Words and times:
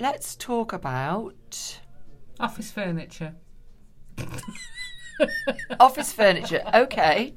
let's 0.00 0.36
talk 0.36 0.72
about 0.72 1.80
Office 2.40 2.70
furniture. 2.70 3.34
office 5.80 6.12
furniture. 6.12 6.62
Okay. 6.74 7.34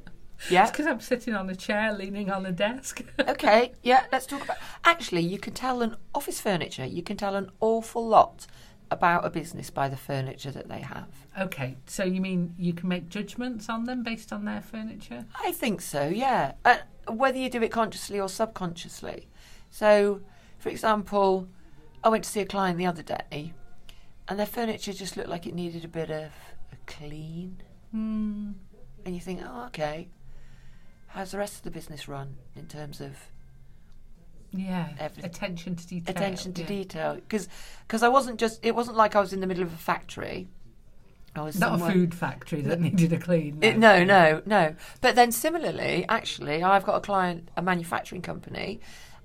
Yeah. 0.50 0.70
Because 0.70 0.86
I'm 0.88 1.00
sitting 1.00 1.34
on 1.36 1.50
a 1.50 1.56
chair, 1.56 1.94
leaning 1.94 2.30
on 2.30 2.46
a 2.46 2.52
desk. 2.52 3.04
Okay. 3.28 3.74
Yeah. 3.84 4.06
Let's 4.12 4.26
talk 4.26 4.44
about. 4.44 4.58
Actually, 4.84 5.22
you 5.22 5.38
can 5.38 5.54
tell 5.54 5.82
an 5.82 5.96
office 6.16 6.40
furniture. 6.42 6.86
You 6.86 7.04
can 7.04 7.18
tell 7.18 7.36
an 7.36 7.52
awful 7.60 8.08
lot 8.08 8.48
about 8.90 9.26
a 9.26 9.30
business 9.30 9.70
by 9.70 9.90
the 9.90 9.98
furniture 9.98 10.50
that 10.52 10.70
they 10.70 10.80
have. 10.80 11.10
okay, 11.42 11.76
so 11.88 12.06
you 12.06 12.22
mean 12.22 12.56
you 12.58 12.72
can 12.72 12.88
make 12.88 13.10
judgments 13.10 13.68
on 13.68 13.84
them 13.84 14.02
based 14.02 14.32
on 14.32 14.46
their 14.46 14.62
furniture? 14.62 15.26
I 15.44 15.52
think 15.52 15.82
so. 15.82 16.08
Yeah. 16.08 16.54
Uh, 16.64 16.78
whether 17.10 17.38
you 17.38 17.50
do 17.50 17.62
it 17.62 17.70
consciously 17.72 18.18
or 18.20 18.30
subconsciously. 18.30 19.28
So, 19.70 20.22
for 20.58 20.70
example, 20.70 21.50
I 22.04 22.10
went 22.10 22.24
to 22.24 22.30
see 22.30 22.42
a 22.42 22.46
client 22.46 22.78
the 22.78 22.86
other 22.86 23.04
day, 23.04 23.54
and 24.28 24.40
their 24.40 24.46
furniture 24.46 24.94
just 24.94 25.18
looked 25.18 25.30
like 25.30 25.46
it 25.46 25.54
needed 25.56 25.84
a 25.86 25.88
bit 25.90 26.10
of 26.10 26.32
a 26.72 26.76
clean. 26.86 27.62
Hmm. 27.92 28.52
and 29.06 29.16
you 29.16 29.22
think, 29.22 29.40
oh, 29.46 29.66
okay, 29.68 30.10
how's 31.08 31.32
the 31.32 31.38
rest 31.38 31.56
of 31.56 31.62
the 31.64 31.72
business 31.72 32.08
run 32.10 32.36
in 32.56 32.66
terms 32.68 33.00
of 33.00 33.16
Yeah. 34.52 34.90
Attention 35.24 35.76
to 35.78 35.88
detail. 35.88 36.14
attention 36.16 36.54
to 36.54 36.62
yeah. 36.64 36.68
detail? 36.68 37.16
Because 37.16 38.04
I 38.04 38.10
wasn't 38.10 38.40
just, 38.40 38.60
it 38.66 38.76
wasn't 38.76 38.98
like 38.98 39.16
I 39.16 39.22
was 39.22 39.32
in 39.32 39.40
the 39.40 39.48
middle 39.48 39.64
of 39.64 39.72
a 39.74 39.78
factory. 39.78 40.50
I 41.36 41.42
was 41.42 41.58
Not 41.58 41.72
somewhere- 41.74 41.92
a 41.92 41.94
food 41.94 42.14
factory 42.14 42.62
that 42.64 42.82
needed 42.82 43.14
a 43.14 43.20
clean. 43.20 43.60
It, 43.62 43.78
no, 43.78 44.04
no, 44.04 44.42
no. 44.46 44.76
But 45.00 45.16
then 45.16 45.32
similarly, 45.32 46.06
actually, 46.10 46.62
I've 46.64 46.84
got 46.84 46.96
a 46.96 47.02
client, 47.02 47.50
a 47.56 47.62
manufacturing 47.62 48.22
company, 48.22 48.82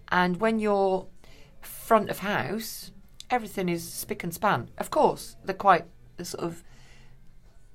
and 0.08 0.36
when 0.38 0.60
you're 0.60 1.06
front 1.62 2.10
of 2.10 2.18
house, 2.18 2.90
everything 3.30 3.68
is 3.68 3.90
spick 3.90 4.22
and 4.22 4.32
span. 4.34 4.68
Of 4.78 4.90
course, 4.90 5.36
they're 5.44 5.54
quite 5.54 5.86
the 6.16 6.24
sort 6.24 6.44
of 6.44 6.62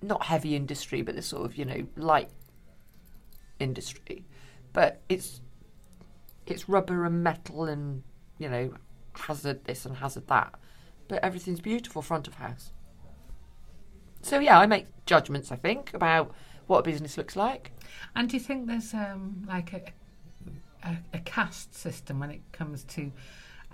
not 0.01 0.23
heavy 0.25 0.55
industry, 0.55 1.01
but 1.01 1.15
the 1.15 1.21
sort 1.21 1.45
of 1.45 1.57
you 1.57 1.65
know 1.65 1.87
light 1.95 2.29
industry. 3.59 4.25
But 4.73 5.01
it's 5.09 5.41
it's 6.45 6.69
rubber 6.69 7.05
and 7.05 7.23
metal 7.23 7.65
and 7.65 8.03
you 8.37 8.49
know 8.49 8.73
hazard 9.13 9.65
this 9.65 9.85
and 9.85 9.97
hazard 9.97 10.27
that. 10.27 10.53
But 11.07 11.23
everything's 11.23 11.61
beautiful 11.61 12.01
front 12.01 12.27
of 12.27 12.35
house. 12.35 12.71
So 14.21 14.39
yeah, 14.39 14.59
I 14.59 14.65
make 14.65 14.87
judgments. 15.05 15.51
I 15.51 15.55
think 15.55 15.93
about 15.93 16.33
what 16.67 16.79
a 16.79 16.83
business 16.83 17.17
looks 17.17 17.35
like. 17.35 17.71
And 18.15 18.29
do 18.29 18.35
you 18.35 18.41
think 18.41 18.67
there's 18.67 18.93
um, 18.93 19.45
like 19.47 19.73
a, 19.73 19.81
a 20.83 20.97
a 21.13 21.19
caste 21.19 21.73
system 21.73 22.19
when 22.19 22.29
it 22.29 22.41
comes 22.51 22.83
to 22.83 23.11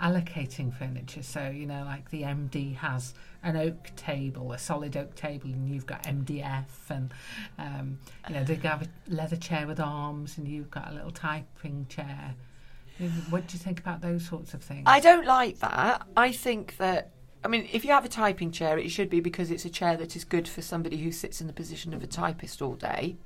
allocating 0.01 0.73
furniture? 0.73 1.23
So 1.23 1.49
you 1.49 1.65
know, 1.65 1.83
like 1.85 2.09
the 2.09 2.23
MD 2.23 2.75
has 2.77 3.13
an 3.43 3.57
oak 3.57 3.95
table, 3.95 4.51
a 4.51 4.59
solid 4.59 4.95
oak 4.97 5.15
table, 5.15 5.47
and 5.47 5.69
you've 5.69 5.85
got 5.85 6.03
MDF, 6.03 6.65
and 6.89 7.13
um, 7.57 7.99
you 8.27 8.35
know 8.35 8.43
they 8.43 8.55
have 8.55 8.83
a 8.83 8.87
leather 9.07 9.35
chair 9.35 9.67
with 9.67 9.79
arms, 9.79 10.37
and 10.37 10.47
you've 10.47 10.71
got 10.71 10.91
a 10.91 10.93
little 10.93 11.11
typing 11.11 11.85
chair. 11.89 12.35
What 13.29 13.47
do 13.47 13.53
you 13.53 13.59
think 13.59 13.79
about 13.79 14.01
those 14.01 14.25
sorts 14.25 14.53
of 14.53 14.61
things? 14.63 14.83
I 14.85 14.99
don't 14.99 15.25
like 15.25 15.59
that. 15.59 16.05
I 16.15 16.31
think 16.31 16.77
that. 16.77 17.09
I 17.45 17.49
mean, 17.49 17.67
if 17.73 17.83
you 17.83 17.91
have 17.91 18.05
a 18.05 18.09
typing 18.09 18.51
chair, 18.51 18.77
it 18.77 18.89
should 18.89 19.09
be 19.09 19.19
because 19.19 19.51
it's 19.51 19.65
a 19.65 19.69
chair 19.69 19.97
that 19.97 20.15
is 20.15 20.23
good 20.23 20.47
for 20.47 20.61
somebody 20.61 20.97
who 20.97 21.11
sits 21.11 21.41
in 21.41 21.47
the 21.47 21.51
position 21.51 21.93
of 21.93 22.01
a 22.01 22.07
typist 22.07 22.61
all 22.61 22.75
day. 22.75 23.17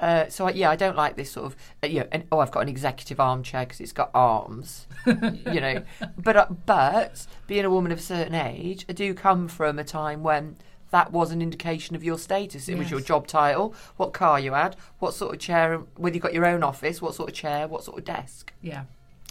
Uh, 0.00 0.28
so 0.28 0.46
I, 0.46 0.50
yeah, 0.50 0.70
I 0.70 0.76
don't 0.76 0.96
like 0.96 1.16
this 1.16 1.30
sort 1.30 1.46
of 1.46 1.56
uh, 1.82 1.86
you 1.86 2.00
know. 2.00 2.08
And, 2.12 2.24
oh, 2.30 2.38
I've 2.38 2.50
got 2.50 2.60
an 2.60 2.68
executive 2.68 3.18
armchair 3.20 3.64
because 3.64 3.80
it's 3.80 3.92
got 3.92 4.10
arms, 4.14 4.86
you 5.06 5.60
know. 5.60 5.82
But 6.16 6.36
uh, 6.36 6.46
but 6.66 7.26
being 7.46 7.64
a 7.64 7.70
woman 7.70 7.92
of 7.92 7.98
a 7.98 8.02
certain 8.02 8.34
age, 8.34 8.86
I 8.88 8.92
do 8.92 9.14
come 9.14 9.48
from 9.48 9.78
a 9.78 9.84
time 9.84 10.22
when 10.22 10.56
that 10.90 11.12
was 11.12 11.30
an 11.32 11.42
indication 11.42 11.94
of 11.96 12.02
your 12.02 12.18
status. 12.18 12.68
It 12.68 12.78
was 12.78 12.90
your 12.90 13.00
job 13.00 13.26
title, 13.26 13.74
what 13.96 14.12
car 14.12 14.40
you 14.40 14.54
had, 14.54 14.76
what 15.00 15.14
sort 15.14 15.34
of 15.34 15.40
chair, 15.40 15.82
whether 15.96 16.14
you 16.14 16.20
got 16.20 16.32
your 16.32 16.46
own 16.46 16.62
office, 16.62 17.02
what 17.02 17.14
sort 17.14 17.28
of 17.28 17.34
chair, 17.34 17.68
what 17.68 17.84
sort 17.84 17.98
of 17.98 18.04
desk. 18.04 18.52
yeah. 18.62 18.84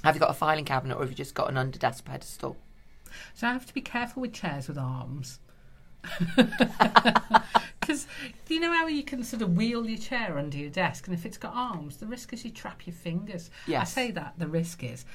Have 0.04 0.16
you 0.16 0.20
got 0.20 0.30
a 0.30 0.34
filing 0.36 0.64
cabinet 0.64 0.96
or 0.96 1.02
have 1.02 1.10
you 1.10 1.16
just 1.16 1.34
got 1.34 1.50
an 1.50 1.58
under 1.58 1.80
desk 1.80 2.06
pedestal? 2.06 2.56
So 3.34 3.48
I 3.48 3.54
have 3.54 3.66
to 3.66 3.74
be 3.74 3.82
careful 3.82 4.22
with 4.22 4.32
chairs 4.32 4.68
with 4.68 4.78
arms. 4.78 5.40
Because 7.88 8.06
do 8.46 8.54
you 8.54 8.60
know 8.60 8.74
how 8.74 8.88
you 8.88 9.02
can 9.04 9.24
sort 9.24 9.42
of 9.42 9.56
wheel 9.56 9.88
your 9.88 9.98
chair 9.98 10.38
under 10.38 10.58
your 10.58 10.70
desk, 10.70 11.08
and 11.08 11.16
if 11.18 11.26
it's 11.26 11.38
got 11.38 11.54
arms, 11.56 11.98
the 11.98 12.06
risk 12.06 12.34
is 12.34 12.44
you 12.44 12.52
trap 12.52 12.86
your 12.86 12.94
fingers. 12.94 13.50
I 13.82 13.86
say 13.86 14.12
that 14.12 14.34
the 14.38 14.48
risk 14.48 14.84
is. 14.84 15.06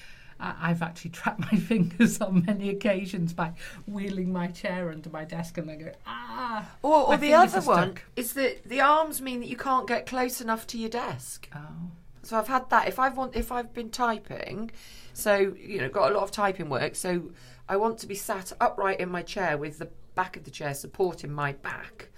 I- 0.41 0.57
I've 0.71 0.81
actually 0.81 1.11
trapped 1.21 1.41
my 1.41 1.59
fingers 1.59 2.21
on 2.23 2.45
many 2.47 2.71
occasions 2.71 3.35
by 3.35 3.53
wheeling 3.87 4.33
my 4.33 4.47
chair 4.47 4.91
under 4.91 5.11
my 5.11 5.25
desk, 5.25 5.59
and 5.59 5.71
I 5.71 5.77
go 5.77 5.93
ah. 6.07 6.67
Or, 6.83 7.09
or 7.09 7.17
the 7.19 7.35
other 7.35 7.61
one 7.67 7.95
is 8.17 8.33
that 8.35 8.65
the 8.65 8.81
arms 8.81 9.21
mean 9.21 9.41
that 9.41 9.49
you 9.49 9.57
can't 9.57 9.87
get 9.87 10.07
close 10.07 10.41
enough 10.41 10.67
to 10.69 10.79
your 10.79 10.89
desk. 10.91 11.49
Oh, 11.55 11.91
So 12.23 12.39
I've 12.39 12.49
had 12.49 12.71
that. 12.71 12.89
If 12.89 12.99
I've 12.99 13.19
want, 13.19 13.37
if 13.37 13.53
I've 13.53 13.75
been 13.75 13.91
typing, 13.91 14.71
so 15.13 15.55
you 15.59 15.79
know, 15.83 15.91
got 15.91 16.11
a 16.11 16.15
lot 16.15 16.23
of 16.23 16.31
typing 16.31 16.71
work. 16.71 16.95
So 16.97 17.33
I 17.69 17.77
want 17.77 17.99
to 17.99 18.07
be 18.07 18.15
sat 18.15 18.51
upright 18.63 18.99
in 18.99 19.11
my 19.11 19.21
chair 19.23 19.59
with 19.59 19.79
the 19.79 19.91
back 20.15 20.39
of 20.39 20.45
the 20.45 20.51
chair 20.51 20.73
supporting 20.75 21.33
my 21.33 21.53
back, 21.53 22.09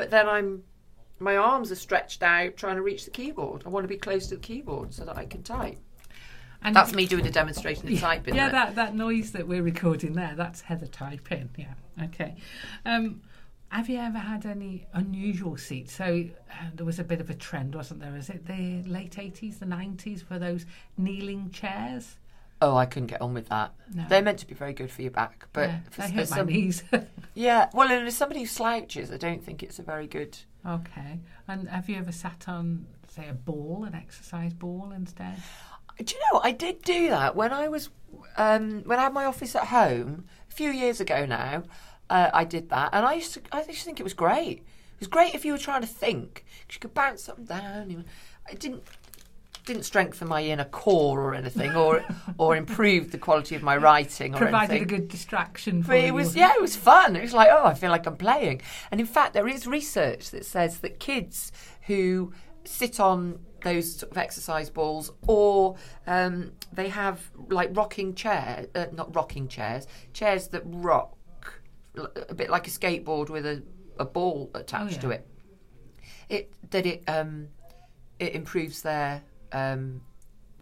but 0.00 0.10
then 0.10 0.26
I'm 0.26 0.62
my 1.18 1.36
arms 1.36 1.70
are 1.70 1.76
stretched 1.76 2.22
out 2.22 2.56
trying 2.56 2.76
to 2.76 2.82
reach 2.82 3.04
the 3.04 3.10
keyboard. 3.10 3.62
I 3.66 3.68
want 3.68 3.84
to 3.84 3.88
be 3.88 3.98
close 3.98 4.28
to 4.28 4.36
the 4.36 4.40
keyboard 4.40 4.94
so 4.94 5.04
that 5.04 5.18
I 5.18 5.26
can 5.26 5.42
type. 5.42 5.76
and 6.62 6.74
That's 6.74 6.94
me 6.94 7.04
doing 7.04 7.26
a 7.26 7.30
demonstration 7.30 7.86
of 7.92 8.00
typing. 8.00 8.34
Yeah, 8.34 8.48
that, 8.48 8.76
that 8.76 8.94
noise 8.94 9.32
that 9.32 9.46
we're 9.46 9.62
recording 9.62 10.14
there, 10.14 10.32
that's 10.34 10.62
Heather 10.62 10.86
typing. 10.86 11.50
Yeah, 11.58 11.74
okay. 12.04 12.36
Um, 12.86 13.20
have 13.68 13.90
you 13.90 13.98
ever 13.98 14.16
had 14.16 14.46
any 14.46 14.86
unusual 14.94 15.58
seats? 15.58 15.92
So 15.92 16.24
uh, 16.50 16.70
there 16.74 16.86
was 16.86 16.98
a 16.98 17.04
bit 17.04 17.20
of 17.20 17.28
a 17.28 17.34
trend, 17.34 17.74
wasn't 17.74 18.00
there? 18.00 18.16
Is 18.16 18.30
it 18.30 18.46
the 18.46 18.82
late 18.88 19.16
80s, 19.16 19.58
the 19.58 19.66
90s 19.66 20.24
for 20.24 20.38
those 20.38 20.64
kneeling 20.96 21.50
chairs? 21.50 22.16
Oh, 22.62 22.76
I 22.76 22.84
couldn't 22.86 23.06
get 23.06 23.22
on 23.22 23.32
with 23.32 23.48
that. 23.48 23.72
No. 23.94 24.04
They're 24.08 24.22
meant 24.22 24.38
to 24.40 24.46
be 24.46 24.54
very 24.54 24.72
good 24.74 24.90
for 24.90 25.00
your 25.02 25.10
back, 25.10 25.46
but 25.52 25.68
yeah, 25.70 25.80
for 25.90 26.02
hurt 26.02 26.30
my 26.30 26.42
knees. 26.42 26.82
Yeah, 27.34 27.70
well, 27.72 27.90
and 27.90 28.06
as 28.06 28.16
somebody 28.16 28.40
who 28.40 28.46
slouches, 28.46 29.10
I 29.12 29.16
don't 29.16 29.42
think 29.42 29.62
it's 29.62 29.78
a 29.78 29.82
very 29.82 30.06
good. 30.08 30.36
okay. 30.66 31.20
And 31.48 31.68
have 31.68 31.88
you 31.88 31.96
ever 31.96 32.10
sat 32.12 32.44
on, 32.48 32.86
say, 33.08 33.28
a 33.28 33.32
ball, 33.34 33.84
an 33.84 33.94
exercise 33.94 34.52
ball 34.52 34.92
instead? 34.94 35.36
Do 36.04 36.14
you 36.14 36.20
know? 36.32 36.40
I 36.42 36.50
did 36.52 36.82
do 36.82 37.08
that 37.08 37.36
when 37.36 37.52
I 37.52 37.68
was 37.68 37.88
um, 38.36 38.82
when 38.84 38.98
I 38.98 39.02
had 39.02 39.12
my 39.14 39.24
office 39.26 39.54
at 39.54 39.68
home 39.68 40.24
a 40.50 40.52
few 40.54 40.70
years 40.70 41.00
ago. 41.00 41.24
Now, 41.24 41.62
uh, 42.10 42.30
I 42.34 42.44
did 42.44 42.68
that, 42.70 42.90
and 42.92 43.06
I 43.06 43.14
used 43.14 43.34
to. 43.34 43.40
I 43.52 43.58
used 43.64 43.78
to 43.78 43.84
think 43.84 44.00
it 44.00 44.04
was 44.04 44.14
great. 44.14 44.58
It 44.58 44.98
was 45.00 45.08
great 45.08 45.34
if 45.34 45.44
you 45.44 45.52
were 45.52 45.58
trying 45.58 45.82
to 45.82 45.86
think. 45.86 46.44
'cause 46.66 46.74
you 46.76 46.80
could 46.80 46.94
bounce 46.94 47.28
up 47.28 47.38
and 47.38 47.46
down. 47.48 48.04
It 48.50 48.58
didn't 48.58 48.82
didn't 49.70 49.84
strengthen 49.84 50.28
my 50.28 50.42
inner 50.42 50.64
core 50.64 51.20
or 51.20 51.34
anything, 51.34 51.76
or 51.76 52.04
or 52.38 52.56
improve 52.56 53.12
the 53.12 53.18
quality 53.18 53.54
of 53.54 53.62
my 53.62 53.76
writing 53.76 54.34
or 54.34 54.38
Provided 54.38 54.70
anything. 54.70 54.82
a 54.82 54.98
good 54.98 55.08
distraction 55.08 55.82
for 55.82 55.90
But 55.90 56.00
you. 56.00 56.06
it 56.06 56.14
was 56.14 56.34
yeah, 56.34 56.52
it 56.54 56.60
was 56.60 56.74
fun. 56.74 57.14
It 57.14 57.22
was 57.22 57.32
like 57.32 57.48
oh, 57.52 57.64
I 57.64 57.74
feel 57.74 57.90
like 57.90 58.06
I'm 58.06 58.16
playing. 58.16 58.62
And 58.90 59.00
in 59.00 59.06
fact, 59.06 59.32
there 59.32 59.46
is 59.46 59.66
research 59.66 60.30
that 60.30 60.44
says 60.44 60.80
that 60.80 60.98
kids 60.98 61.52
who 61.82 62.32
sit 62.64 62.98
on 62.98 63.38
those 63.62 63.96
sort 63.96 64.10
of 64.10 64.18
exercise 64.18 64.70
balls 64.70 65.12
or 65.26 65.76
um, 66.06 66.52
they 66.72 66.88
have 66.88 67.30
like 67.48 67.70
rocking 67.72 68.14
chair, 68.14 68.66
uh, 68.74 68.86
not 68.92 69.14
rocking 69.14 69.46
chairs, 69.46 69.86
chairs 70.12 70.48
that 70.48 70.62
rock 70.64 71.16
a 72.28 72.34
bit 72.34 72.50
like 72.50 72.66
a 72.66 72.70
skateboard 72.70 73.30
with 73.30 73.46
a, 73.46 73.62
a 73.98 74.04
ball 74.04 74.50
attached 74.54 74.96
yeah. 74.96 75.00
to 75.00 75.10
it. 75.10 75.26
It 76.28 76.52
that 76.70 76.86
it 76.86 77.04
um, 77.06 77.48
it 78.18 78.34
improves 78.34 78.82
their 78.82 79.22
um, 79.52 80.02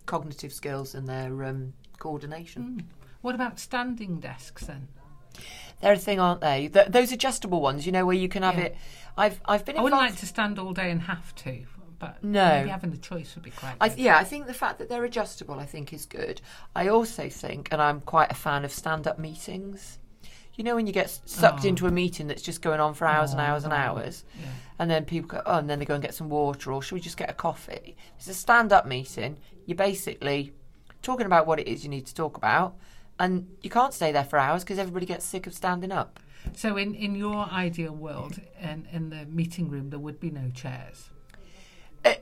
cognitive 0.07 0.53
skills 0.53 0.95
and 0.95 1.09
their 1.09 1.45
um, 1.45 1.73
coordination. 1.99 2.89
What 3.21 3.35
about 3.35 3.59
standing 3.59 4.21
desks 4.21 4.67
then? 4.67 4.89
They're 5.81 5.93
a 5.93 5.97
thing, 5.99 6.19
aren't 6.19 6.41
they? 6.41 6.69
Th- 6.69 6.89
those 6.89 7.13
adjustable 7.13 7.61
ones, 7.61 7.87
you 7.87 7.93
know, 7.93 8.05
where 8.07 8.17
you 8.17 8.29
can 8.29 8.43
have 8.43 8.57
Yeah. 8.59 8.65
it. 8.65 8.77
I've 9.17 9.41
I've 9.45 9.65
been 9.65 9.77
I 9.77 9.83
wouldn't 9.83 10.01
like 10.01 10.17
to 10.17 10.27
stand 10.27 10.59
all 10.59 10.73
day 10.73 10.91
and 10.91 11.03
have 11.03 11.35
to, 11.37 11.65
but 11.99 12.23
No. 12.23 12.49
maybe 12.59 12.69
having 12.71 12.91
the 12.91 12.97
choice 12.97 13.35
would 13.35 13.45
be 13.45 13.51
quite 13.51 13.75
I, 13.81 13.93
yeah, 13.97 14.17
I 14.17 14.25
think 14.25 14.47
the 14.47 14.55
fact 14.55 14.79
that 14.79 14.89
they're 14.89 15.05
adjustable, 15.05 15.59
I 15.59 15.67
think, 15.67 15.93
is 15.93 16.07
good. 16.07 16.41
I 16.75 16.89
also 16.89 17.29
think, 17.29 17.69
and 17.73 17.83
I'm 17.83 18.01
quite 18.01 18.31
a 18.31 18.35
fan 18.37 18.65
of 18.65 18.73
stand-up 18.73 19.19
meetings. 19.19 19.99
You 20.59 20.65
know, 20.65 20.75
when 20.75 20.89
you 20.89 20.93
get 20.93 21.09
sucked 21.25 21.65
Oh. 21.65 21.69
into 21.69 21.87
a 21.87 21.91
meeting 21.93 22.27
that's 22.27 22.43
just 22.43 22.61
going 22.63 22.81
on 22.81 22.93
for 22.93 23.07
hours 23.07 23.31
and 23.31 23.41
Oh, 23.41 23.45
hours 23.45 23.63
and 23.63 23.73
hours, 23.73 24.25
yeah. 24.41 24.47
and 24.81 24.91
then 24.91 25.05
people 25.05 25.29
go, 25.29 25.41
oh, 25.47 25.59
and 25.59 25.71
then 25.71 25.79
they 25.79 25.85
go 25.85 25.95
and 25.95 26.03
get 26.03 26.15
some 26.15 26.29
water, 26.29 26.73
or 26.73 26.83
should 26.83 26.97
we 26.97 27.01
just 27.01 27.17
get 27.17 27.31
a 27.31 27.33
coffee? 27.33 27.97
It's 28.19 28.27
a 28.27 28.35
stand-up 28.35 28.85
meeting. 28.85 29.39
You're 29.67 29.77
basically 29.77 30.53
talking 31.01 31.27
about 31.27 31.47
what 31.47 31.61
it 31.61 31.69
is 31.69 31.85
you 31.85 31.89
need 31.89 32.07
to 32.07 32.15
talk 32.15 32.37
about, 32.37 32.75
and 33.21 33.47
you 33.63 33.71
can't 33.71 33.95
stay 33.95 34.11
there 34.11 34.25
for 34.25 34.37
hours 34.37 34.65
because 34.65 34.81
everybody 34.81 35.07
gets 35.07 35.25
sick 35.25 35.47
of 35.47 35.55
standing 35.55 35.93
up. 35.93 36.19
So, 36.57 36.77
in, 36.77 36.93
in 36.97 37.15
your 37.15 37.45
ideal 37.53 37.93
world, 37.93 38.41
in, 38.61 38.89
in 38.91 39.11
the 39.11 39.27
meeting 39.27 39.71
room, 39.71 39.91
there 39.91 40.01
would 40.01 40.19
be 40.19 40.31
no 40.31 40.51
chairs. 40.53 41.09
Uh, 42.05 42.15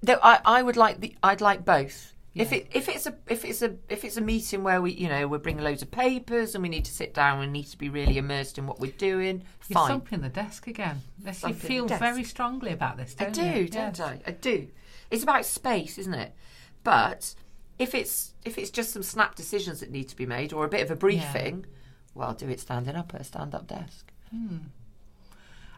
though 0.00 0.20
I, 0.22 0.38
I 0.44 0.62
would 0.62 0.76
like 0.76 1.00
the 1.00 1.16
I'd 1.24 1.40
like 1.40 1.64
both. 1.64 2.13
If 2.34 2.52
it 2.52 2.68
if 2.72 2.88
it's 2.88 3.06
a 3.06 3.14
if 3.28 3.44
it's 3.44 3.62
a 3.62 3.76
if 3.88 4.04
it's 4.04 4.16
a 4.16 4.20
meeting 4.20 4.64
where 4.64 4.82
we 4.82 4.92
you 4.92 5.08
know 5.08 5.28
we're 5.28 5.38
bringing 5.38 5.62
loads 5.62 5.82
of 5.82 5.90
papers 5.92 6.54
and 6.56 6.62
we 6.62 6.68
need 6.68 6.84
to 6.86 6.92
sit 6.92 7.14
down 7.14 7.40
and 7.42 7.52
need 7.52 7.66
to 7.66 7.78
be 7.78 7.88
really 7.88 8.18
immersed 8.18 8.58
in 8.58 8.66
what 8.66 8.80
we're 8.80 8.90
doing, 8.92 9.44
You're 9.68 9.74
fine. 9.78 9.88
thumping 9.88 10.20
the 10.22 10.28
desk 10.30 10.66
again. 10.66 11.00
Yes, 11.24 11.36
you 11.42 11.48
Thumping 11.50 11.60
the 11.60 11.66
feel 11.68 11.86
desk. 11.86 12.00
very 12.00 12.24
strongly 12.24 12.72
about 12.72 12.96
this, 12.96 13.14
I 13.20 13.24
don't 13.24 13.32
do, 13.34 13.42
you? 13.60 13.68
don't 13.68 13.98
Yes. 13.98 14.00
I? 14.00 14.20
I 14.26 14.30
do. 14.32 14.66
It's 15.12 15.22
about 15.22 15.44
space, 15.46 15.96
isn't 15.98 16.14
it? 16.14 16.34
But 16.82 17.36
if 17.78 17.94
it's 17.94 18.34
if 18.44 18.58
it's 18.58 18.70
just 18.70 18.92
some 18.92 19.04
snap 19.04 19.36
decisions 19.36 19.78
that 19.80 19.90
need 19.92 20.08
to 20.08 20.16
be 20.16 20.26
made 20.26 20.52
or 20.52 20.64
a 20.64 20.68
bit 20.68 20.82
of 20.82 20.90
a 20.90 20.96
briefing, 20.96 21.66
well, 22.14 22.28
I'll 22.30 22.34
do 22.34 22.48
it 22.48 22.58
standing 22.58 22.96
up 22.96 23.14
at 23.14 23.20
a 23.20 23.24
stand-up 23.24 23.68
desk. 23.68 24.12
Hmm. 24.30 24.56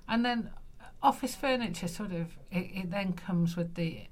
And 0.09 0.25
then 0.25 0.51
office 1.03 1.35
furniture 1.35 1.89
sort 1.89 2.13
of 2.13 2.37
it, 2.51 2.71
it 2.75 2.91
then 2.91 3.13
comes 3.13 3.57
with 3.57 3.75
the 3.75 4.05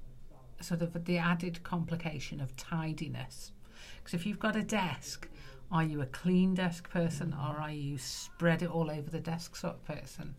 sort 0.61 0.81
of 0.81 1.05
the 1.05 1.17
added 1.17 1.63
complication 1.63 2.39
of 2.41 2.55
tidiness. 2.55 3.51
Because 3.97 4.13
if 4.13 4.25
you've 4.25 4.39
got 4.39 4.55
a 4.55 4.63
desk, 4.63 5.27
are 5.71 5.83
you 5.83 6.01
a 6.01 6.05
clean 6.05 6.53
desk 6.53 6.89
person 6.89 7.33
or 7.33 7.57
are 7.59 7.71
you 7.71 7.97
spread 7.97 8.61
it 8.61 8.69
all 8.69 8.89
over 8.91 9.09
the 9.09 9.19
desk 9.19 9.55
sort 9.55 9.75
of 9.75 9.85
person? 9.85 10.35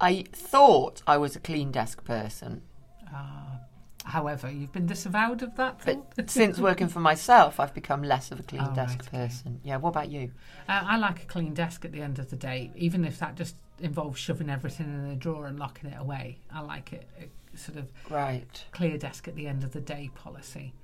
I 0.00 0.24
thought 0.32 1.02
I 1.06 1.16
was 1.16 1.36
a 1.36 1.40
clean 1.40 1.70
desk 1.70 2.04
person, 2.04 2.62
Uh, 3.12 3.58
however, 4.04 4.50
you've 4.50 4.72
been 4.72 4.86
disavowed 4.86 5.42
of 5.42 5.54
that. 5.56 5.80
Phil? 5.80 6.04
but 6.16 6.28
since 6.38 6.58
working 6.58 6.88
for 6.88 7.00
myself, 7.00 7.60
I've 7.60 7.72
become 7.72 8.02
less 8.02 8.32
of 8.32 8.40
a 8.40 8.42
clean 8.42 8.66
Oh, 8.70 8.74
desk 8.74 8.98
right, 8.98 9.08
okay. 9.08 9.16
person. 9.18 9.60
Yeah. 9.62 9.76
What 9.76 9.90
about 9.90 10.10
you? 10.10 10.32
Uh, 10.68 10.82
I 10.84 10.96
like 10.96 11.22
a 11.22 11.26
clean 11.26 11.54
desk 11.54 11.84
at 11.84 11.92
the 11.92 12.02
end 12.02 12.18
of 12.18 12.28
the 12.30 12.36
day, 12.36 12.72
even 12.74 13.04
if 13.04 13.18
that 13.20 13.36
just 13.36 13.56
involves 13.80 14.18
shoving 14.18 14.50
everything 14.50 14.86
in 14.86 15.10
a 15.10 15.16
drawer 15.16 15.46
and 15.46 15.58
locking 15.58 15.90
it 15.90 15.98
away. 15.98 16.38
I 16.52 16.60
like 16.60 16.92
it, 16.92 17.08
a 17.20 17.24
sort 17.58 17.78
of 17.78 17.90
Right. 18.10 18.64
clear 18.72 18.98
desk 18.98 19.28
at 19.28 19.34
the 19.36 19.46
end 19.46 19.64
of 19.64 19.72
the 19.72 19.80
day 19.80 20.10
policy. 20.14 20.74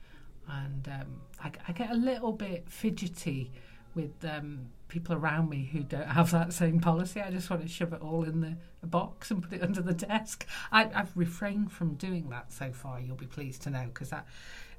And 0.48 0.88
um, 0.88 1.20
I, 1.42 1.50
I 1.68 1.72
get 1.72 1.90
a 1.90 1.94
little 1.94 2.32
bit 2.32 2.68
fidgety 2.68 3.52
with 3.94 4.12
um, 4.24 4.66
people 4.88 5.14
around 5.14 5.48
me 5.48 5.68
who 5.72 5.80
don't 5.80 6.06
have 6.08 6.30
that 6.32 6.52
same 6.52 6.80
policy. 6.80 7.20
I 7.20 7.30
just 7.30 7.50
want 7.50 7.62
to 7.62 7.68
shove 7.68 7.92
it 7.92 8.00
all 8.00 8.24
in 8.24 8.40
the 8.40 8.56
a 8.82 8.86
box 8.86 9.30
and 9.30 9.42
put 9.42 9.52
it 9.52 9.62
under 9.62 9.82
the 9.82 9.92
desk. 9.94 10.46
I, 10.72 10.88
I've 10.94 11.16
refrained 11.16 11.70
from 11.70 11.94
doing 11.94 12.30
that 12.30 12.52
so 12.52 12.72
far. 12.72 12.98
You'll 13.00 13.16
be 13.16 13.26
pleased 13.26 13.62
to 13.62 13.70
know 13.70 13.84
because 13.86 14.10
that 14.10 14.26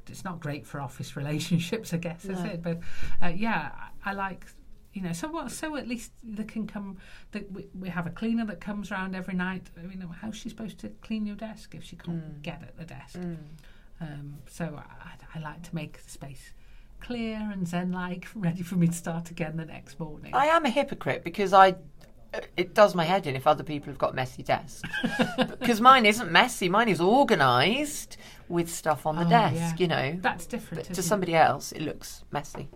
it's 0.10 0.24
not 0.26 0.40
great 0.40 0.66
for 0.66 0.82
office 0.82 1.16
relationships, 1.16 1.94
I 1.94 1.98
guess, 1.98 2.26
is 2.26 2.40
it? 2.42 2.62
But 2.64 2.80
uh, 3.22 3.28
yeah, 3.28 3.72
I, 4.04 4.12
I 4.12 4.14
like. 4.14 4.46
You 4.94 5.02
know, 5.02 5.14
so 5.14 5.30
what? 5.30 5.52
So 5.52 5.76
at 5.78 5.88
least 5.88 6.12
they 6.24 6.44
can 6.44 6.68
come. 6.68 6.98
That 7.32 7.50
we, 7.52 7.68
we 7.80 7.88
have 7.90 8.08
a 8.08 8.10
cleaner 8.10 8.46
that 8.48 8.60
comes 8.60 8.92
round 8.92 9.16
every 9.16 9.34
night. 9.36 9.70
I 9.78 9.84
mean, 9.86 10.02
how's 10.22 10.36
she 10.36 10.50
supposed 10.50 10.80
to 10.80 10.90
clean 11.02 11.26
your 11.26 11.38
desk 11.38 11.74
if 11.76 11.84
she 11.84 11.96
can't 11.96 12.40
Mm. 12.40 12.42
get 12.42 12.62
at 12.62 12.78
the 12.78 12.84
desk? 12.86 13.18
Mm. 13.18 13.38
Um, 14.02 14.38
so 14.48 14.78
I, 14.78 15.12
I 15.36 15.40
like 15.40 15.62
to 15.64 15.76
make 15.76 16.04
the 16.04 16.10
space 16.10 16.52
clear 17.00 17.38
and 17.38 17.68
zen-like, 17.68 18.28
ready 18.36 18.64
for 18.64 18.76
me 18.76 18.88
to 18.88 18.94
start 18.94 19.32
again 19.32 19.56
the 19.58 19.66
next 19.66 20.00
morning. 20.00 20.34
I 20.36 20.48
am 20.48 20.66
a 20.66 20.70
hypocrite 20.70 21.24
because 21.24 21.54
I. 21.54 21.76
It 22.56 22.74
does 22.74 22.96
my 22.96 23.04
head 23.04 23.28
in 23.28 23.36
if 23.36 23.46
other 23.46 23.64
people 23.64 23.92
have 23.92 23.98
got 23.98 24.16
messy 24.16 24.42
desks. 24.42 24.82
because 25.60 25.82
mine 25.82 26.06
isn't 26.06 26.32
messy. 26.32 26.70
Mine 26.70 26.88
is 26.88 27.02
organised 27.02 28.16
with 28.48 28.70
stuff 28.70 29.06
on 29.06 29.18
the 29.18 29.26
Oh, 29.26 29.30
desk, 29.30 29.56
yeah. 29.56 29.76
you 29.78 29.88
know. 29.88 30.18
That's 30.22 30.46
different. 30.46 30.86
But 30.88 30.94
to 30.94 31.02
it? 31.02 31.04
somebody 31.04 31.36
else, 31.36 31.74
it 31.74 31.82
looks 31.82 32.24
messy. 32.32 32.70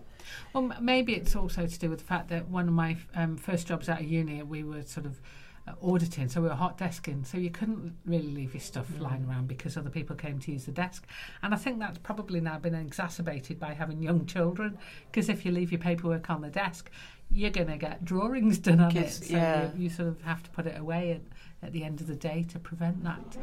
Well, 0.54 0.72
maybe 0.80 1.14
it's 1.14 1.36
also 1.36 1.68
to 1.68 1.80
do 1.80 1.90
with 1.90 2.00
the 2.00 2.06
fact 2.06 2.30
that 2.30 2.48
one 2.50 2.68
of 2.68 2.74
my 2.74 2.98
um, 3.16 3.38
first 3.38 3.68
jobs 3.68 3.90
out 3.90 4.02
of 4.02 4.08
uni, 4.08 4.42
we 4.44 4.64
were 4.64 4.82
sort 4.82 5.06
of 5.06 5.20
uh, 5.68 5.74
auditing, 5.82 6.30
so 6.30 6.42
we 6.42 6.48
were 6.48 6.54
hot 6.56 6.78
desking, 6.78 7.26
so 7.26 7.38
you 7.38 7.50
couldn't 7.50 7.96
really 8.06 8.32
leave 8.32 8.54
your 8.54 8.62
stuff 8.62 8.88
lying 9.00 9.26
around 9.28 9.48
because 9.48 9.78
other 9.78 9.90
people 9.90 10.16
came 10.16 10.40
to 10.40 10.52
use 10.52 10.66
the 10.66 10.72
desk. 10.72 11.08
And 11.42 11.54
I 11.54 11.58
think 11.58 11.80
that's 11.80 11.98
probably 11.98 12.40
now 12.40 12.60
been 12.60 12.76
exacerbated 12.76 13.60
by 13.60 13.74
having 13.74 14.02
young 14.02 14.26
children, 14.26 14.78
because 15.12 15.30
if 15.30 15.46
you 15.46 15.52
leave 15.52 15.72
your 15.72 15.82
paperwork 15.82 16.30
on 16.30 16.42
the 16.42 16.50
desk, 16.50 16.92
you're 17.32 17.50
going 17.50 17.68
to 17.68 17.78
get 17.78 18.06
drawings 18.06 18.60
done 18.60 18.80
on 18.80 18.96
it. 18.96 19.12
So 19.12 19.36
yeah. 19.36 19.72
you, 19.76 19.84
you 19.86 19.90
sort 19.90 20.10
of 20.10 20.22
have 20.22 20.44
to 20.44 20.50
put 20.52 20.68
it 20.68 20.80
away 20.80 21.12
at, 21.14 21.22
at 21.68 21.74
the 21.74 21.84
end 21.84 22.00
of 22.00 22.06
the 22.06 22.16
day 22.16 22.46
to 22.50 22.60
prevent 22.60 23.04
that. 23.04 23.38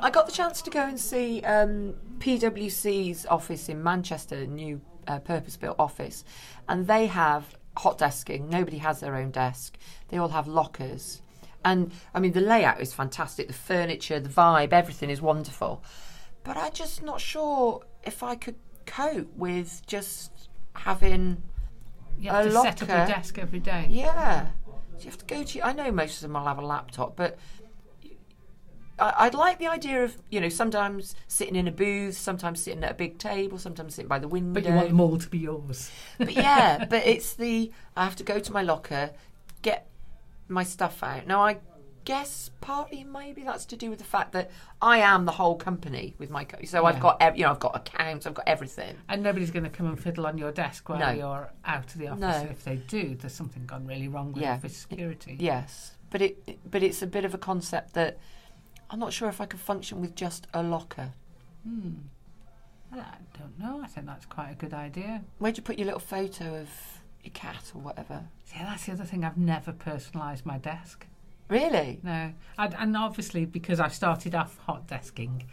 I 0.00 0.10
got 0.10 0.26
the 0.26 0.32
chance 0.32 0.62
to 0.62 0.70
go 0.70 0.86
and 0.86 0.98
see 0.98 1.42
um, 1.42 1.94
PwC's 2.18 3.26
office 3.26 3.68
in 3.68 3.82
Manchester, 3.82 4.46
new 4.46 4.80
uh, 5.08 5.18
purpose-built 5.18 5.76
office, 5.78 6.24
and 6.68 6.86
they 6.86 7.06
have 7.06 7.56
hot 7.78 7.98
desking. 7.98 8.48
Nobody 8.48 8.78
has 8.78 9.00
their 9.00 9.16
own 9.16 9.30
desk. 9.32 9.76
They 10.08 10.18
all 10.18 10.28
have 10.28 10.46
lockers, 10.46 11.22
and 11.64 11.90
I 12.14 12.20
mean 12.20 12.32
the 12.32 12.40
layout 12.40 12.80
is 12.80 12.92
fantastic. 12.94 13.48
The 13.48 13.54
furniture, 13.54 14.20
the 14.20 14.28
vibe, 14.28 14.72
everything 14.72 15.10
is 15.10 15.20
wonderful. 15.20 15.82
But 16.44 16.56
I'm 16.56 16.72
just 16.72 17.02
not 17.02 17.20
sure 17.20 17.82
if 18.04 18.22
I 18.22 18.34
could 18.36 18.56
cope 18.86 19.34
with 19.36 19.82
just 19.86 20.48
having 20.74 21.42
You 22.18 22.30
have 22.30 22.46
A 22.46 22.48
to 22.48 22.54
set 22.54 22.82
up 22.82 22.88
locker. 22.88 23.06
desk 23.12 23.38
every 23.38 23.60
day. 23.60 23.86
Yeah. 23.90 24.46
You 25.00 25.04
have 25.06 25.18
to 25.18 25.24
go 25.26 25.42
to. 25.44 25.62
I 25.62 25.72
know 25.72 25.92
most 25.92 26.16
of 26.16 26.22
them 26.22 26.32
will 26.32 26.44
have 26.44 26.58
a 26.58 26.64
laptop, 26.66 27.14
but 27.16 27.38
I'd 29.00 29.34
like 29.34 29.58
the 29.58 29.66
idea 29.68 30.04
of 30.04 30.16
you 30.30 30.40
know 30.40 30.48
sometimes 30.48 31.14
sitting 31.26 31.56
in 31.56 31.68
a 31.68 31.72
booth, 31.72 32.16
sometimes 32.16 32.62
sitting 32.62 32.82
at 32.84 32.90
a 32.90 32.94
big 32.94 33.18
table, 33.18 33.58
sometimes 33.58 33.94
sitting 33.94 34.08
by 34.08 34.18
the 34.18 34.28
window. 34.28 34.60
But 34.60 34.68
you 34.68 34.74
want 34.74 34.88
them 34.88 35.00
all 35.00 35.18
to 35.18 35.28
be 35.28 35.38
yours. 35.38 35.90
But 36.18 36.32
yeah, 36.32 36.84
but 36.90 37.06
it's 37.06 37.34
the 37.34 37.70
I 37.96 38.04
have 38.04 38.16
to 38.16 38.24
go 38.24 38.38
to 38.38 38.52
my 38.52 38.62
locker, 38.62 39.10
get 39.62 39.88
my 40.48 40.64
stuff 40.64 41.02
out. 41.02 41.26
Now 41.26 41.42
I 41.44 41.58
guess 42.04 42.50
partly 42.62 43.04
maybe 43.04 43.42
that's 43.42 43.66
to 43.66 43.76
do 43.76 43.90
with 43.90 43.98
the 43.98 44.04
fact 44.04 44.32
that 44.32 44.50
I 44.80 44.98
am 45.00 45.26
the 45.26 45.32
whole 45.32 45.56
company 45.56 46.14
with 46.16 46.30
my 46.30 46.44
co- 46.44 46.64
so 46.64 46.80
Yeah. 46.80 46.88
I've 46.88 47.00
got 47.00 47.18
ev- 47.20 47.36
you 47.36 47.44
know 47.44 47.50
I've 47.50 47.60
got 47.60 47.76
accounts, 47.76 48.26
I've 48.26 48.32
got 48.32 48.48
everything. 48.48 48.96
And 49.10 49.22
nobody's 49.22 49.50
going 49.50 49.64
to 49.64 49.68
come 49.70 49.86
and 49.86 50.00
fiddle 50.00 50.26
on 50.26 50.38
your 50.38 50.50
desk 50.50 50.88
while 50.88 50.98
No. 51.00 51.10
you're 51.10 51.52
out 51.66 51.84
of 51.92 51.98
the 51.98 52.08
office. 52.08 52.20
No. 52.20 52.48
If 52.50 52.64
they 52.64 52.76
do, 52.76 53.14
there's 53.14 53.34
something 53.34 53.66
gone 53.66 53.86
really 53.86 54.08
wrong 54.08 54.32
with 54.32 54.42
Yeah. 54.42 54.54
office 54.54 54.76
security. 54.78 55.36
Yes, 55.38 55.92
but 56.10 56.22
it 56.22 56.58
but 56.70 56.82
it's 56.82 57.02
a 57.02 57.06
bit 57.06 57.26
of 57.26 57.34
a 57.34 57.38
concept 57.38 57.92
that 57.92 58.18
I'm 58.90 58.98
not 58.98 59.12
sure 59.12 59.28
if 59.28 59.40
I 59.40 59.46
could 59.46 59.60
function 59.60 60.00
with 60.00 60.14
just 60.14 60.46
a 60.54 60.62
locker. 60.62 61.12
Hmm. 61.66 61.90
Well, 62.90 63.00
I 63.00 63.38
don't 63.38 63.58
know. 63.58 63.80
I 63.82 63.86
think 63.86 64.06
that's 64.06 64.26
quite 64.26 64.50
a 64.50 64.54
good 64.54 64.72
idea. 64.72 65.22
Where'd 65.38 65.56
you 65.56 65.62
put 65.62 65.78
your 65.78 65.86
little 65.86 66.00
photo 66.00 66.56
of 66.60 66.68
your 67.22 67.32
cat 67.32 67.72
or 67.74 67.82
whatever? 67.82 68.24
Yeah, 68.54 68.64
that's 68.64 68.86
the 68.86 68.92
other 68.92 69.04
thing. 69.04 69.24
I've 69.24 69.36
never 69.36 69.72
personalised 69.72 70.46
my 70.46 70.56
desk. 70.58 71.06
Really? 71.48 72.00
No, 72.02 72.32
I'd, 72.58 72.74
and 72.74 72.96
obviously 72.96 73.44
because 73.44 73.80
I've 73.80 73.94
started 73.94 74.34
off 74.34 74.58
hot 74.66 74.86
desking, 74.86 75.44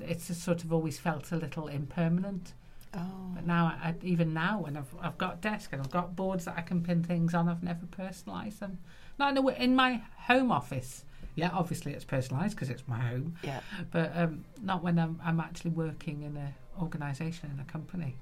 it's 0.00 0.28
just 0.28 0.42
sort 0.42 0.64
of 0.64 0.72
always 0.72 0.98
felt 0.98 1.30
a 1.32 1.36
little 1.36 1.68
impermanent. 1.68 2.52
Oh. 2.94 3.32
But 3.34 3.46
now, 3.46 3.66
I, 3.82 3.94
even 4.02 4.32
now, 4.32 4.60
when 4.60 4.76
I've 4.76 4.94
I've 5.00 5.18
got 5.18 5.40
desk 5.40 5.70
and 5.72 5.82
I've 5.82 5.90
got 5.90 6.16
boards 6.16 6.46
that 6.46 6.54
I 6.56 6.62
can 6.62 6.82
pin 6.82 7.02
things 7.02 7.34
on, 7.34 7.48
I've 7.48 7.62
never 7.62 7.86
personalised 7.86 8.60
them. 8.60 8.78
Not 9.18 9.36
in, 9.36 9.44
a, 9.44 9.48
in 9.50 9.76
my 9.76 10.02
home 10.26 10.50
office. 10.50 11.04
Yeah, 11.36 11.50
obviously 11.52 11.92
it's 11.92 12.04
personalised 12.04 12.50
because 12.50 12.70
it's 12.70 12.82
my 12.88 12.98
home, 12.98 13.36
Yeah. 13.44 13.60
but 13.92 14.10
um, 14.16 14.44
not 14.62 14.82
when 14.82 14.98
I'm 14.98 15.20
I'm 15.22 15.38
actually 15.38 15.70
working 15.72 16.22
in 16.22 16.36
an 16.36 16.54
organisation 16.80 17.50
in 17.54 17.60
a 17.60 17.64
company. 17.64 18.16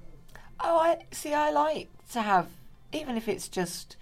Oh, 0.59 0.77
I 0.77 1.05
see. 1.11 1.33
I 1.33 1.49
like 1.51 1.89
to 2.11 2.21
have, 2.21 2.47
even 2.93 3.17
if 3.17 3.27
it's 3.27 3.47
just 3.47 3.95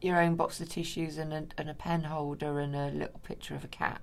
your 0.00 0.20
own 0.20 0.34
box 0.36 0.60
of 0.60 0.68
tissues 0.68 1.18
and 1.18 1.32
a, 1.32 1.46
and 1.56 1.68
a 1.70 1.74
pen 1.74 2.04
holder 2.04 2.60
and 2.60 2.74
a 2.76 2.88
little 2.90 3.18
picture 3.20 3.54
of 3.54 3.64
a 3.64 3.68
cat. 3.68 4.00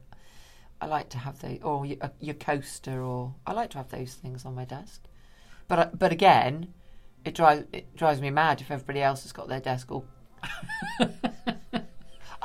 I 0.82 0.88
like 0.88 1.08
to 1.10 1.18
have 1.20 1.40
the 1.40 1.62
or 1.62 1.86
your, 1.86 1.98
uh, 2.02 2.10
your 2.20 2.36
coaster, 2.36 3.02
or 3.02 3.36
I 3.48 3.54
like 3.54 3.70
to 3.72 3.78
have 3.78 3.90
those 3.92 4.14
things 4.14 4.46
on 4.46 4.56
my 4.56 4.66
desk. 4.66 5.02
But 5.68 5.98
but 6.00 6.12
again, 6.12 6.74
it 7.26 7.34
drives 7.36 7.66
it 7.74 7.96
drives 7.96 8.20
me 8.22 8.30
mad 8.30 8.62
if 8.62 8.72
everybody 8.72 9.02
else 9.02 9.24
has 9.24 9.32
got 9.32 9.48
their 9.50 9.60
desk 9.62 9.92
all. 9.92 10.06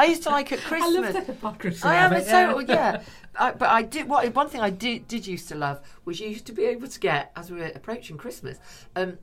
I 0.00 0.04
used 0.07 0.23
to 0.23 0.30
like 0.30 0.50
at 0.50 0.61
Christmas. 0.61 0.97
I 0.97 1.00
love 1.00 1.12
the 1.12 1.21
hypocrisy. 1.21 1.85
I 1.85 1.95
am 1.97 2.12
it, 2.14 2.26
total 2.26 2.62
yeah. 2.62 3.02
I, 3.38 3.52
but 3.52 3.69
I 3.69 3.83
did 3.83 4.09
what 4.09 4.35
one 4.35 4.49
thing 4.49 4.62
I 4.62 4.71
did 4.71 5.07
did 5.07 5.26
used 5.26 5.49
to 5.49 5.54
love 5.54 5.80
was 6.07 6.19
you 6.21 6.28
used 6.28 6.47
to 6.47 6.52
be 6.52 6.64
able 6.64 6.88
to 6.88 7.00
get 7.00 7.33
as 7.37 7.50
we 7.50 7.61
were 7.61 7.71
approaching 7.75 8.16
Christmas. 8.16 8.59
Um, 8.97 9.19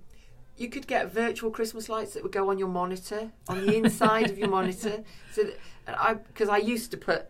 you 0.55 0.69
could 0.69 0.85
get 0.85 1.11
virtual 1.11 1.49
Christmas 1.49 1.89
lights 1.89 2.13
that 2.13 2.21
would 2.21 2.31
go 2.31 2.51
on 2.51 2.59
your 2.59 2.67
monitor 2.67 3.31
on 3.47 3.65
the 3.65 3.75
inside 3.75 4.29
of 4.29 4.37
your 4.37 4.49
monitor. 4.49 5.03
So 5.33 5.43
that, 5.43 5.57
I 5.99 6.13
because 6.13 6.49
I 6.49 6.57
used 6.57 6.91
to 6.91 6.97
put 6.97 7.27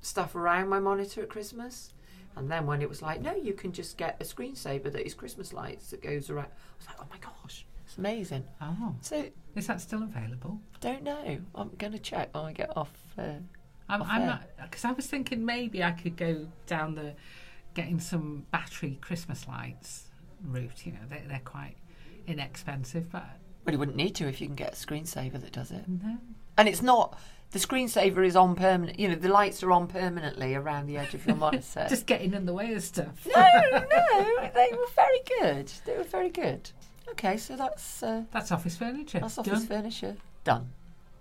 stuff 0.00 0.34
around 0.34 0.68
my 0.68 0.78
monitor 0.78 1.22
at 1.22 1.28
Christmas. 1.28 1.92
And 2.38 2.50
then 2.50 2.66
when 2.66 2.80
it 2.82 2.88
was 2.88 3.02
like, 3.02 3.20
no, 3.20 3.34
you 3.34 3.52
can 3.52 3.72
just 3.72 3.96
get 3.98 4.16
a 4.20 4.24
screensaver 4.24 4.92
that 4.92 5.04
is 5.04 5.14
Christmas 5.14 5.52
lights 5.52 5.90
that 5.90 6.02
goes 6.02 6.30
around. 6.30 6.46
I 6.46 6.78
was 6.78 6.86
like, 6.86 6.96
oh 7.00 7.06
my 7.10 7.18
gosh, 7.18 7.66
it's 7.84 7.98
amazing. 7.98 8.44
Oh, 8.60 8.94
So 9.00 9.26
is 9.54 9.66
that 9.66 9.80
still 9.80 10.02
available? 10.02 10.60
don't 10.80 11.02
know. 11.02 11.38
I'm 11.54 11.70
going 11.76 11.92
to 11.92 11.98
check 11.98 12.34
when 12.34 12.44
I 12.44 12.52
get 12.52 12.76
off. 12.76 12.92
Uh, 13.18 13.22
I'm, 13.88 14.02
Off 14.02 14.08
I'm 14.10 14.26
not 14.26 14.42
because 14.62 14.84
I 14.84 14.92
was 14.92 15.06
thinking 15.06 15.44
maybe 15.44 15.82
I 15.82 15.90
could 15.92 16.16
go 16.16 16.46
down 16.66 16.94
the 16.94 17.14
getting 17.74 17.98
some 18.00 18.44
battery 18.50 18.98
Christmas 19.00 19.48
lights 19.48 20.04
route. 20.44 20.86
You 20.86 20.92
know, 20.92 20.98
they, 21.08 21.22
they're 21.26 21.40
quite 21.44 21.74
inexpensive, 22.26 23.10
but 23.10 23.24
But 23.64 23.72
you 23.74 23.78
wouldn't 23.78 23.96
need 23.96 24.14
to 24.16 24.28
if 24.28 24.40
you 24.40 24.46
can 24.46 24.56
get 24.56 24.74
a 24.74 24.76
screensaver 24.76 25.40
that 25.40 25.52
does 25.52 25.70
it. 25.70 25.84
No. 25.88 26.18
And 26.58 26.68
it's 26.68 26.82
not 26.82 27.18
the 27.52 27.58
screensaver 27.58 28.26
is 28.26 28.36
on 28.36 28.54
permanent. 28.56 28.98
You 28.98 29.08
know, 29.08 29.14
the 29.14 29.28
lights 29.28 29.62
are 29.62 29.72
on 29.72 29.86
permanently 29.86 30.54
around 30.54 30.86
the 30.86 30.98
edge 30.98 31.14
of 31.14 31.26
your 31.26 31.36
monitor. 31.46 31.86
Just 31.88 32.04
getting 32.06 32.34
in 32.34 32.44
the 32.44 32.52
way 32.52 32.74
of 32.74 32.82
stuff. 32.82 33.26
no, 33.34 33.42
no, 33.72 34.50
they 34.54 34.68
were 34.72 34.88
very 34.94 35.20
good. 35.40 35.72
They 35.86 35.96
were 35.96 36.04
very 36.04 36.28
good. 36.28 36.70
Okay, 37.10 37.38
so 37.38 37.56
that's 37.56 38.02
uh, 38.02 38.24
That's 38.32 38.52
office 38.52 38.76
furniture. 38.76 39.20
that's 39.20 39.38
office 39.38 39.60
Done. 39.60 39.66
furniture 39.66 40.16
done. 40.44 40.70